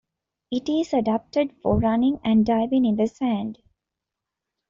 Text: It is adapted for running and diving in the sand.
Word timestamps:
It 0.49 0.67
is 0.67 0.93
adapted 0.95 1.53
for 1.61 1.77
running 1.77 2.19
and 2.23 2.43
diving 2.43 2.85
in 2.85 2.95
the 2.95 3.05
sand. 3.05 3.59